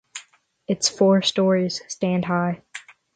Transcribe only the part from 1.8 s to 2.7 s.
stand high.